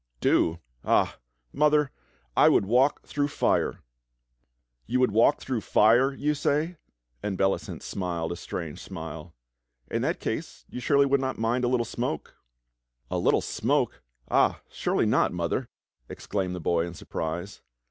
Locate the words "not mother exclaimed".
15.05-16.55